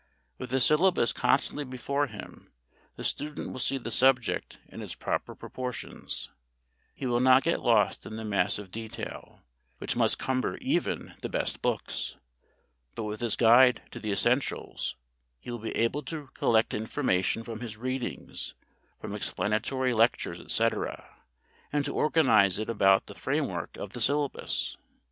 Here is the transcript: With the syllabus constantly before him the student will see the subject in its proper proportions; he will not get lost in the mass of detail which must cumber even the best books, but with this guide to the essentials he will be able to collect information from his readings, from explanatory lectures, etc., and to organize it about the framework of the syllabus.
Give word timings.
With 0.39 0.49
the 0.49 0.59
syllabus 0.59 1.13
constantly 1.13 1.63
before 1.63 2.07
him 2.07 2.51
the 2.95 3.03
student 3.03 3.51
will 3.51 3.59
see 3.59 3.77
the 3.77 3.91
subject 3.91 4.57
in 4.67 4.81
its 4.81 4.95
proper 4.95 5.35
proportions; 5.35 6.31
he 6.95 7.05
will 7.05 7.19
not 7.19 7.43
get 7.43 7.61
lost 7.61 8.07
in 8.07 8.15
the 8.15 8.25
mass 8.25 8.57
of 8.57 8.71
detail 8.71 9.41
which 9.77 9.95
must 9.95 10.17
cumber 10.17 10.57
even 10.59 11.13
the 11.21 11.29
best 11.29 11.61
books, 11.61 12.15
but 12.95 13.03
with 13.03 13.19
this 13.19 13.35
guide 13.35 13.83
to 13.91 13.99
the 13.99 14.11
essentials 14.11 14.95
he 15.39 15.51
will 15.51 15.59
be 15.59 15.77
able 15.77 16.01
to 16.05 16.31
collect 16.33 16.73
information 16.73 17.43
from 17.43 17.59
his 17.59 17.77
readings, 17.77 18.55
from 18.99 19.13
explanatory 19.13 19.93
lectures, 19.93 20.39
etc., 20.39 21.15
and 21.71 21.85
to 21.85 21.93
organize 21.93 22.57
it 22.57 22.71
about 22.71 23.05
the 23.05 23.13
framework 23.13 23.77
of 23.77 23.91
the 23.91 24.01
syllabus. 24.01 24.77